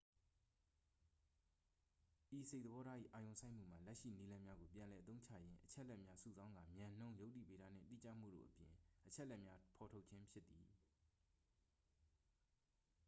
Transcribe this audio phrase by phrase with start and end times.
[2.37, 8.71] ဤစိတ်သဘောထား၏ အာရုံစိုက်မှုမှာ လက်ရှိနည်းလမ်းများကို ပြန်လည်အသုံးချရင်း အချက်အလက်များ စုဆောင်းကာ မြန်နှုန်း ယုတ္တိဗေဒနှင့် တိကျမှုတို့အပြင်
[9.07, 10.65] အချက်လက်များ ဖော်ထုတ်ခြင်း ဖြစ်သည်